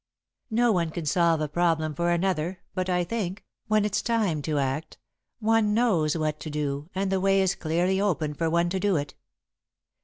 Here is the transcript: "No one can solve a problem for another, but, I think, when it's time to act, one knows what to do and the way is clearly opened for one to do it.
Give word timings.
"No 0.49 0.71
one 0.71 0.89
can 0.89 1.05
solve 1.05 1.41
a 1.41 1.47
problem 1.47 1.93
for 1.93 2.09
another, 2.09 2.61
but, 2.73 2.89
I 2.89 3.03
think, 3.03 3.45
when 3.67 3.85
it's 3.85 4.01
time 4.01 4.41
to 4.41 4.57
act, 4.57 4.97
one 5.39 5.75
knows 5.75 6.17
what 6.17 6.39
to 6.39 6.49
do 6.49 6.89
and 6.95 7.11
the 7.11 7.19
way 7.21 7.39
is 7.39 7.53
clearly 7.53 8.01
opened 8.01 8.39
for 8.39 8.49
one 8.49 8.69
to 8.69 8.79
do 8.79 8.95
it. 8.95 9.13